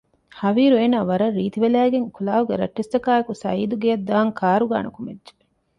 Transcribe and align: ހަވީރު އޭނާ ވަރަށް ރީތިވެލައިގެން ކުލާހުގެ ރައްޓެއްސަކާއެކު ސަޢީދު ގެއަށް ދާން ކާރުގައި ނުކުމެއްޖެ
ހަވީރު 0.39 0.75
އޭނާ 0.79 0.97
ވަރަށް 1.09 1.35
ރީތިވެލައިގެން 1.37 2.07
ކުލާހުގެ 2.15 2.55
ރައްޓެއްސަކާއެކު 2.61 3.31
ސަޢީދު 3.41 3.75
ގެއަށް 3.81 4.05
ދާން 4.09 4.31
ކާރުގައި 4.39 4.85
ނުކުމެއްޖެ 4.85 5.33